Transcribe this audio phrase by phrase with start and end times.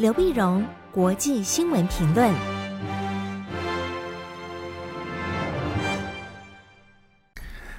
[0.00, 2.32] 刘碧荣，国际新闻评论。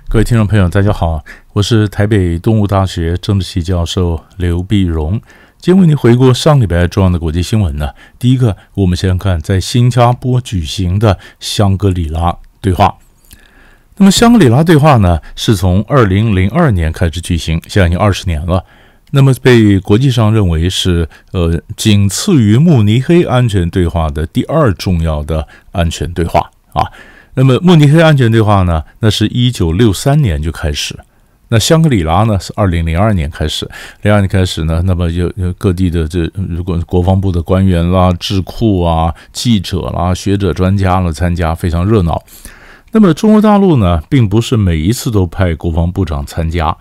[0.07, 5.19] 各位听众朋友，大家好，我是台北东吴大学政治系教授刘碧荣。
[5.57, 7.95] 今天为您回顾上礼拜重要的国际新闻呢。
[8.19, 12.97] 第一个，我们先看在新加坡举行的香格里拉对话。
[13.97, 18.63] 那么，香格里拉对话呢，是从二零零二年开始举行，现在已经二十年了。
[19.11, 26.83] 那么被国际上认为是呃，仅次于慕尼黑安全对话的第二重要的安全对话啊。
[27.33, 30.97] 那么慕尼黑安全对话呢，那是一九六三年就开始。
[31.49, 33.69] 那香格里拉呢，是二零零二年开始。
[34.03, 42.23] 零二年开始呢，那么就各地的这如果国防部的官员啦、智库啊、记者啦、学者专家啦参加，非常热闹。
[42.93, 46.75] 那么中国大陆呢，并不是每一次都派国防部长参加。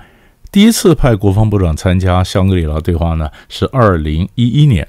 [0.52, 4.88] 第一次派国防部长参加香格里拉对话呢，是二零一一年，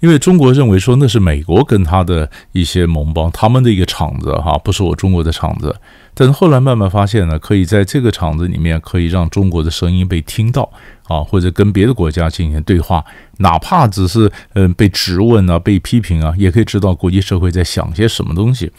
[0.00, 5.76] 因为中国认为说那是美国跟他的一些盟邦他们的一个场子哈，不是我中国的场子。
[6.14, 10.66] 但是后来慢慢发现呢，可以在这个场子里面可以让中国的声音被听到
[11.08, 13.04] 啊，或者跟别的国家进行对话，
[13.36, 18.72] 哪怕只是嗯被质问啊、被批评啊，也可以知道国际社会在想些什么东西。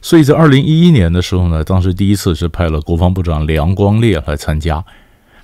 [0.00, 4.84] 所以在二零一一年的时候呢，当时第一次是派了国防部长梁光烈来参加。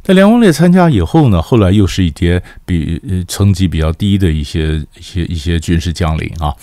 [0.02, 6.54] 在梁光烈参加以后呢，后来又是一些比呃层级比较低的一些一些一些军事将领啊。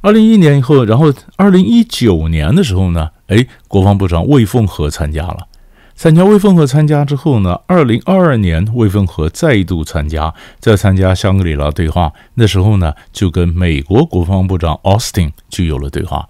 [0.00, 5.48] 二零一一年以后，然后二零一九年的时候呢，哎，国防部长魏凤和参加了。
[5.96, 12.12] 参加魏凤和参加之后呢，二零二二年魏凤和再度参加，再参加香格里拉对话。
[12.34, 16.28] 那时候呢，就跟美国国防部长奥斯汀就有了对话。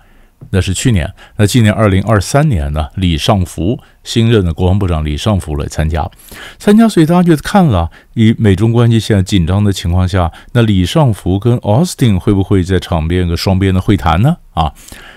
[0.50, 2.89] 那是去年，那今年二零二三年呢？
[2.94, 6.11] 李尚福新任的国防部长李尚福来参加，
[6.58, 14.36] 参加，所以大家就看了，以美中关系现在紧张的情况下，那李尚福跟奥斯汀会不会在场边有个双边的会谈呢？
[14.55, 14.72] 啊，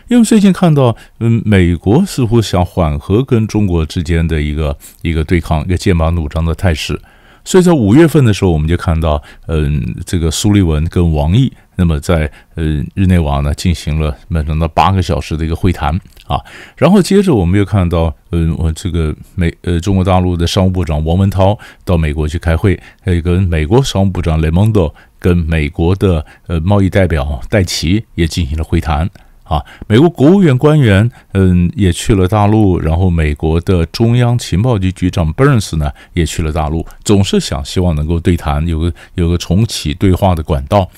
[0.09, 6.99] 因为最近看到，嗯，美国似乎想缓和跟中国之间的一个一个对抗，一个剑拔弩张的态势。
[7.43, 15.95] 所以在五月份的时候，我们就看到，嗯，这个苏利文跟王毅，那么在呃日内瓦呢进行了满长的八个小时的一个会谈
[16.27, 16.39] 啊。
[16.76, 29.09] 然后接着我们又看到，嗯，我这个美呃中国大陆的商务部长王文涛到美国去开会，还有跟美国商务部长雷蒙多跟美国的呃贸易代表戴琪也进行了会谈。
[29.43, 40.89] 啊，美国国务院官员，嗯，也去了大陆，然后美国的中央情报局局长 Burns 呢，也去了大陆，总是想希望能够对谈，有个有个重启对话的管道。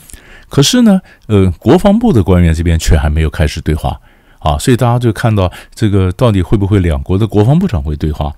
[0.53, 3.99] 可是呢，呃，国防部的官员这边却还没有开始对话，
[4.37, 8.31] 啊，所以大家就看到这个到底会不会两国的国防部长会对话？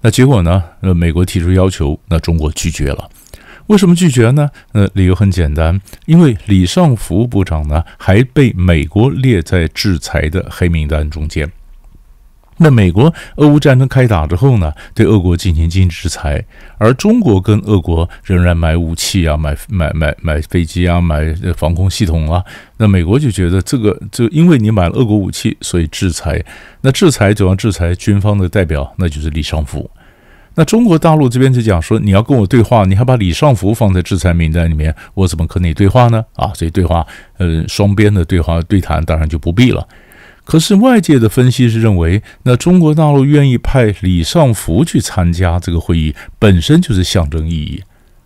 [0.00, 3.10] 那结果呢，呃，美国提出要求，那中国拒绝了。
[3.66, 4.48] 为什么拒绝呢？
[4.72, 11.52] 呃，理由很简单，因为李尚福部长呢还被美国列在制裁的黑名单中间。
[12.58, 16.44] 那美国俄乌战争开打之后呢，对俄国进行经济制裁，
[16.76, 22.44] 而中国跟俄国仍然买武器啊，买买买买飞机啊，买防空系统啊。
[22.76, 26.44] 那美国就觉得这个就因为你买了俄国武器，所以制裁。
[26.80, 29.90] 那制裁主要制裁军方的代表，那就是李尚福。
[30.54, 36.24] 那中国大陆这边就讲说，你要跟我对话，你还把李尚福放在制裁名单里面，我怎么和你对话呢？
[36.34, 39.86] 啊，所以对话，呃，双边的对话对谈当然就不必了。
[40.48, 47.82] 可是外界的分析是认为，那中国大陆愿意派李尚福去参加这个会议，本身就是象征意义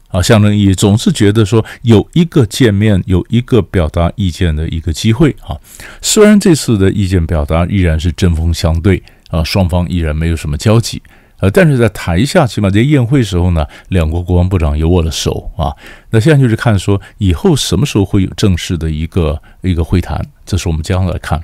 [0.06, 5.58] 啊，象征意义总是觉得说有一个见面，有一个表达意见的一个机会啊。
[6.00, 11.02] 虽然这次的意见表达依然是针锋相对啊，双方依然没有什么交集。
[11.42, 15.74] 呃，但是在台下，起码在宴会时候呢，两国国防部长也握了手啊。
[16.10, 21.42] 那现在就是看说以后什么时候会有正式的一个一个会谈，这是我们将来看。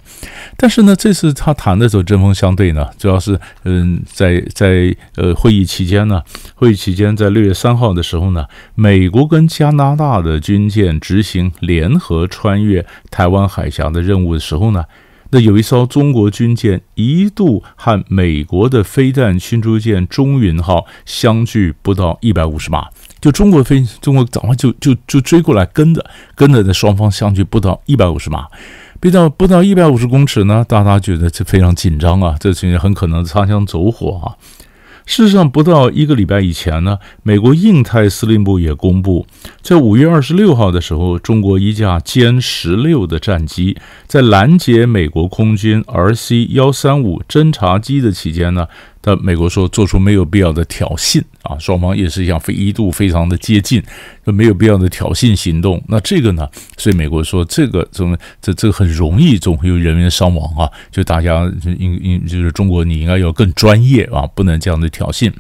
[0.56, 6.22] 但是呢，这次他谈的时候针锋相对呢，主要是嗯，在在呃会议期间呢，
[6.54, 14.84] 会议期间在六月三号的时候呢，美国跟加拿大的军舰执行联合穿越台湾海峡的任务的时候呢。
[15.30, 22.86] 那有一艘中国军舰一度和美国的飞弹驱逐舰中云号相距不到一百五十码，
[23.20, 26.04] 就中国飞中国早上就就就追过来跟着
[26.34, 28.46] 跟着那双方相距不到一百五十码，
[29.00, 34.32] 不到不到一百五十公尺呢，大家觉得这非常紧张啊，这情形很可能擦枪走火啊。
[35.08, 39.26] 事实上，不到一个礼拜以前呢，美国印太司令部也公布，
[39.62, 43.74] 在五月二十六号的时候，中国一架歼十六的战机
[44.06, 48.68] 在拦截美国空军 RC 幺三五侦察机的期间呢，
[49.00, 53.82] 但美国说做出没有必要的挑衅啊，双方也是一样，非一度非常的接近，
[54.26, 55.82] 就没有必要的挑衅行动。
[55.88, 65.32] 那这个呢，所以美国说这个怎么这这很容易总会有人员伤亡啊，就大家应应就是中国你应该要更专业啊，不能这样的挑衅。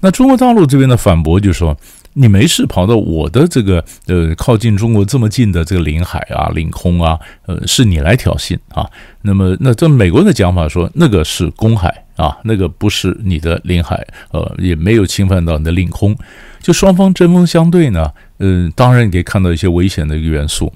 [0.00, 1.76] 那中国大陆这边的反驳就是说。
[2.14, 8.88] 你没事跑到我的这个呃靠近中国这么近的这个领海啊、领空啊，呃，是你来挑衅啊？
[9.22, 16.16] 那么，那这美国的讲法说，那个是公海啊，那个不是你的领海，呃，也没有侵犯到你的领空，
[16.60, 18.10] 就双方针锋相对呢。
[18.38, 20.72] 嗯、当然你可以看到一些危险的一个元素，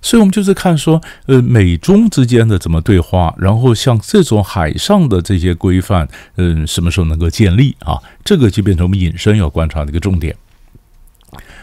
[0.00, 7.98] 所以我们就是看说，呃，美中之间的怎么对话，然后像这种海上的这些规范，嗯、什么时候能够建立啊？
[8.24, 10.34] 这个就变成我们引申要观察的一个重点。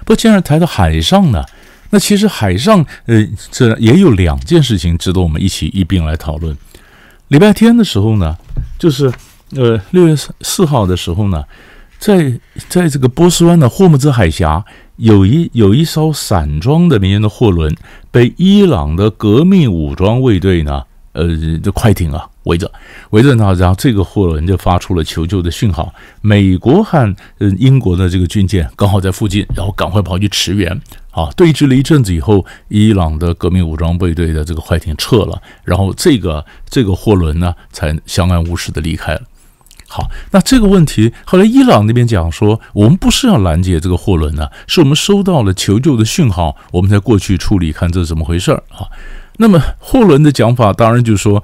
[0.05, 1.43] 不，既然谈到海上呢，
[1.91, 6.57] 那其实海上，呃，这也有两件事情值得我们一起一并来讨论。
[7.29, 8.37] 礼拜天的时候呢，
[8.77, 9.11] 就是
[9.55, 11.43] 呃六月四号的时候呢，
[11.99, 14.63] 在在这个波斯湾的霍姆兹海峡，
[14.97, 17.75] 有一有一艘散装的民用的货轮
[18.11, 20.83] 被伊朗的革命武装卫队呢，
[21.27, 22.27] 呃，这快艇啊。
[22.43, 22.71] 围着，
[23.11, 25.93] 围着呢，然后这个货轮就发出了求救的讯号。
[26.21, 30.71] 美国和呃英国的这个军舰刚好在附近，然后赶快跑去驰援。
[31.11, 39.21] 啊，对峙了一阵子以后，伊朗的革命武装卫队的这个快艇撤了，然后这个这个货轮呢才相安无事的离开了。
[39.87, 48.87] 好，那这个问题后来伊朗那边讲说，我们不是要拦截这个货轮呢，是我们收到了求救的讯号，我们才过去处理，看这是怎么回事儿啊。
[49.41, 51.41] 那么货轮的讲法当然就是说，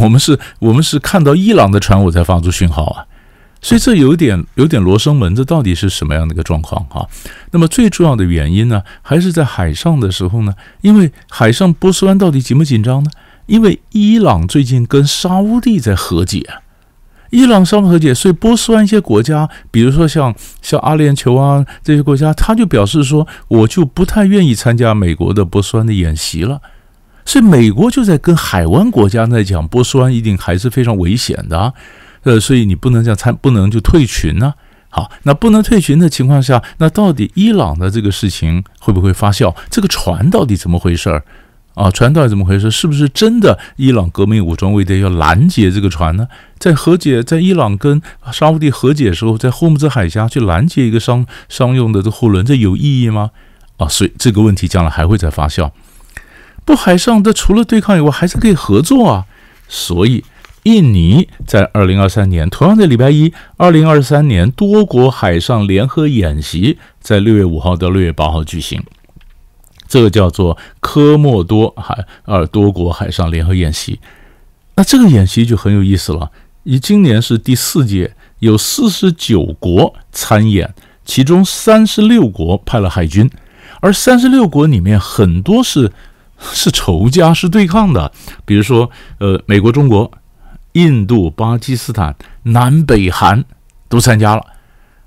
[0.00, 3.06] 我们是，我们是看到伊朗的船，我才发出讯号啊，
[3.62, 7.06] 所以这有点有点罗生门，这到底是什么样的一个状况啊？
[7.52, 10.54] 那么最重要的原因呢，还是在海上的时候呢？
[10.80, 13.10] 因为海上波斯湾到底紧不紧张呢？
[13.46, 16.44] 因为伊朗最近跟沙乌地在和解，
[17.30, 26.60] 伊朗沙乌和解，所以波斯湾一些国家，比如说像像阿联酋啊这些国家，他就表示说，我就不太愿意参加美国的波斯湾的演习了。
[27.26, 31.74] 所以美国就在跟海湾国家在讲，波斯湾一定还是非常危险的，
[32.22, 34.54] 呃，所以你不能这样参，不能就退群呢。
[34.88, 39.54] 好，那不能退群的情况下，那到底伊朗的这个事情会不会发酵？
[39.68, 41.24] 这个船到底怎么回事儿？
[41.74, 42.70] 啊，船到底怎么回事？
[42.70, 46.26] 是不是真的伊朗革命武装卫队要拦截这个船呢？
[46.58, 48.00] 在和解，在伊朗跟
[48.32, 53.32] 沙乌地和解的时候，在霍姆兹海峡去拦截一个商商用的这货轮，这有意义吗？
[53.76, 55.70] 啊，所以这个问题将来还会再发酵。
[56.66, 59.24] 不，海上的除了对抗以外，还是可以合作啊。
[59.68, 60.24] 所以，
[60.64, 68.82] 印尼在二零二三年，同样的礼拜一，二零二三年多国海上联合演习在六月五号到六月八号举行。
[69.86, 74.00] 这个叫做科莫多海尔多国海上联合演习。
[74.74, 76.32] 那这个演习就很有意思了。
[76.64, 80.74] 以今年是第四届，有四十九国参演，
[81.04, 83.30] 其中三十六国派了海军，
[83.80, 85.92] 而三十六国里面很多是。
[86.52, 88.12] 是仇家，是对抗的。
[88.44, 90.10] 比如说，呃，美国、中国、
[90.72, 93.44] 印度、巴基斯坦、南北韩
[93.88, 94.44] 都参加了，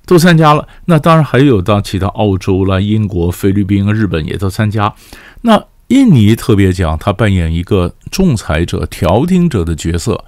[0.05, 0.67] 都参加了。
[0.85, 4.93] 那当然还有到其他澳洲啦、英国、菲律宾、日本也都参加。
[5.41, 10.25] 那印尼特别讲，他扮演一个仲裁者、调停者的角色。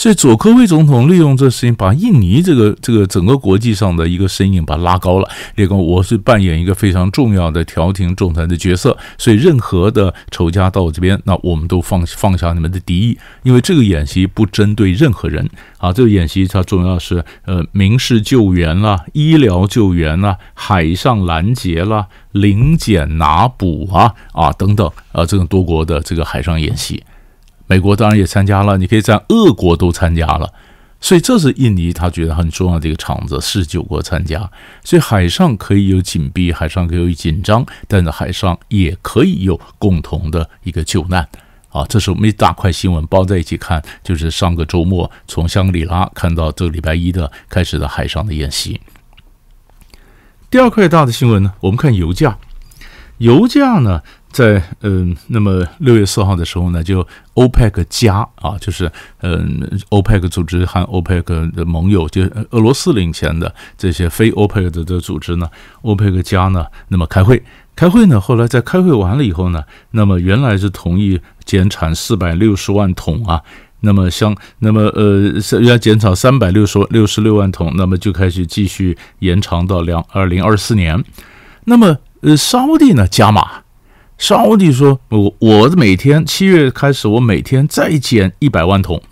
[0.00, 5.28] 所以佐科威总统利用这事情，把印尼这个这个整个国际上的一个声音把它拉高了。
[5.54, 15.92] 这个我是扮演一个非常重要的调停仲裁的角色，所以任何的仇家到我这边，那我们都放放下你们的敌意，因为这个演习不针对任何人啊。
[15.92, 27.04] 这个演习它重要是呃民事救援啦、医疗救援啦、海上拦截啦、临检拿捕啊啊等等啊这种多国的这个海上演习。
[27.70, 30.52] 美国当然也参加了，你可以在俄国都参加了，
[31.00, 34.50] 所以这是印尼他觉得很重要的一个场子，四十九国参加，
[34.82, 41.28] 所以海上可以有紧逼，海上可以有紧张，但是海上也可以有共同的一个救难
[41.68, 48.80] 啊，这是我们一大块新闻包在一起看，就是上个周末从香格里拉看到这个礼拜一的开始的海上的演习。
[50.50, 52.36] 第二块大的新闻呢，我们看油价，
[53.18, 54.02] 油价呢。
[54.32, 58.90] 在嗯，那么六月四号的时候呢，就欧佩克加啊，就是
[59.22, 65.48] 嗯，欧佩克组织和欧佩克的盟友，就俄罗斯领衔的这些非欧佩克的的组织呢，
[65.82, 67.42] 欧佩克加呢，那么开会，
[67.74, 73.42] 开会呢，后来在开会完了以后呢，那么原来是同意减产四百六十万桶啊，
[73.80, 75.32] 那么像那么呃，
[75.62, 81.02] 要减产三百六十六十六万桶，那么就开始继续延长到两二零二四年，
[81.64, 83.59] 那么呃，沙乌地呢加码。
[84.20, 89.02] 沙乌地说：“我我每天七月开始，我每天再减一百万桶，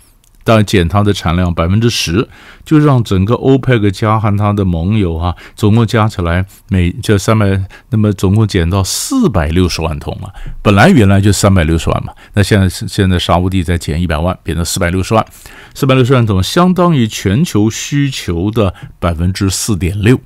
[0.43, 2.29] 但减它的产量百分之十，
[2.63, 10.31] 就让整个欧佩克加和它的盟友啊，总共加起来每就三百，那么总共减到四百六十万桶了。
[10.61, 15.25] 本来原来就三百六十万嘛，那现在现在沙乌地再减一百万，变成四百六十万，
[15.73, 20.19] 四百六十万桶相当于全球需求的百分之四点六，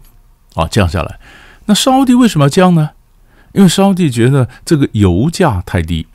[0.56, 1.22] 啊，降下来。
[1.68, 2.90] 那沙乌地为什么要降呢？
[3.54, 6.06] 因为沙地觉得这个油价太低。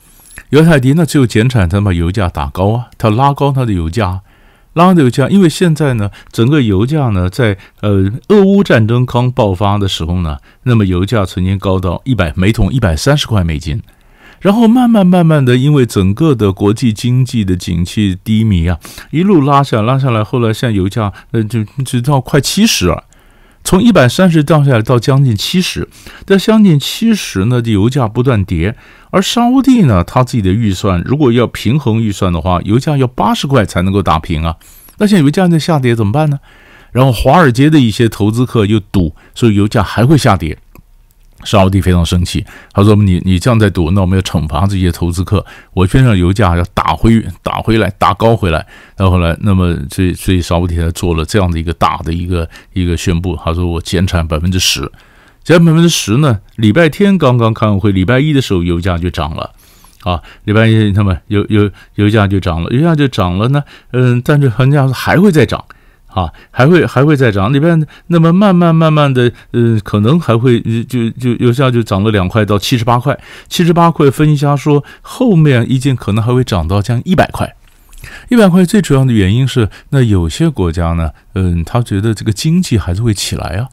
[0.51, 2.85] 油太低，那只有减产，才能把油价打高啊！
[2.97, 4.21] 它拉高它的油价，
[4.73, 5.29] 拉的油价。
[5.29, 13.79] 因为现在呢，整个油价呢，在呃俄乌战争刚爆发的时候呢，那么油价曾经高到一百每桶一百三十块美金，
[14.39, 18.79] 然后慢慢慢慢的，因为整个的国际经济的景气低迷啊，
[19.11, 23.03] 一路拉下拉下来，后来现在油价呃就直到快七十了。
[23.63, 25.87] 从一百三十掉下来到将近七十，
[26.25, 28.75] 但将近七十呢，这油价不断跌。
[29.11, 34.55] 而沙乌地呢，他自己的预算，如果要平衡预算的话，油价要八十块才能够打平啊。
[34.97, 36.39] 那现在油价在下跌怎么办呢？
[36.91, 40.57] 然后华尔街的一些投资客又赌，所以油价还会下跌。
[41.43, 45.45] 沙乌地非常生气，他说：“你你这样在赌，那我们要惩罚这些投资客。
[45.73, 48.65] 我偏让油价要打回打回来，打高回来。
[48.97, 53.37] 然后来，那么所以所以沙乌地才做了这样的一个大的一个一个宣布。
[53.43, 54.91] 他说我减产百分之十，
[55.43, 56.39] 减百分之十呢。
[56.57, 59.51] 礼拜天刚刚开完会，礼拜一的时候油价就涨了
[60.03, 60.21] 啊。
[60.43, 63.63] 礼拜一他们油油油价就涨了，油价就涨了呢。
[63.91, 65.63] 嗯，但是房价还会再涨。”
[66.09, 77.55] 啊，还会还会再涨，里边那么慢慢慢慢的，呃，可能还会就就油价就涨了两块到七十八块，七十八块，分析家说后面已经可能还会涨到将一百块，
[78.29, 83.69] 一百块最主要的原因是，那有些国家呢，嗯，他觉得这个经济还是会起来啊，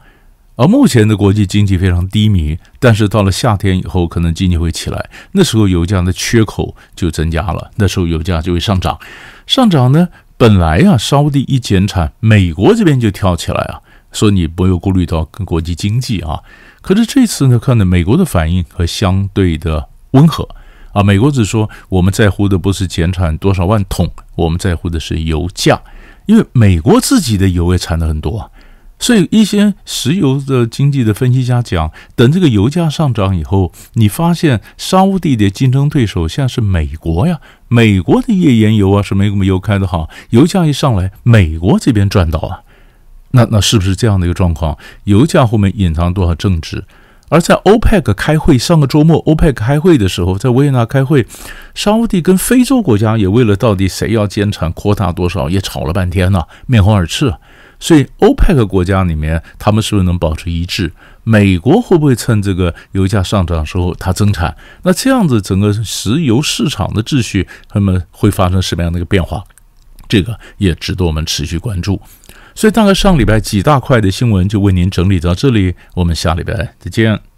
[0.57, 8.99] 而目前的国际经济非常低迷，但是到了夏天以后，可能经济会起来，那时候油价的缺口就增加了，那时候油价就会上涨，
[9.47, 10.09] 上涨呢。
[10.39, 16.41] 本来啊，沙乌地一减产，美国这边就跳起来啊，说你不用顾虑到跟国际经济啊。
[16.81, 20.47] 可是这次呢，看到美国的反应和相对的温和
[20.93, 25.81] 啊，美国只说我们在乎的不是减产多少万桶，我们在乎的是油价，
[26.27, 28.47] 因为美国自己的油也产的很多啊。
[28.99, 42.61] 所以一些石油的经济的分析家讲，等这个油价上涨以后，你发现沙乌地的竞争对手现在是美国呀，美国的页岩油啊，什么什么油开的好，油价一上来，美国这边赚到啊，
[43.31, 44.77] 那那是不是这样的一个状况？
[45.03, 46.83] 油价后面隐藏多少政治？
[47.29, 51.27] 而在欧佩克开会，上个周末欧佩克开会的时候，在维也纳开会，
[51.75, 57.33] 沙乌地跟非洲国家也为了到底谁要减产扩大多少，也吵了半天呢，面红耳赤。
[57.79, 60.91] 所以，欧佩克国家里面，他们是不是能保持一致？
[61.23, 64.55] 美国会不会趁这个油价上涨时候，它增产？
[64.83, 69.43] 那这样子，整个石油市场的秩序，他们会发生什么样的一个变化？
[70.09, 72.01] 这个也值得我们持续关注。
[72.55, 77.36] 所以，大概上礼拜几大块的新闻就为您整理到这里，我们下礼拜再见。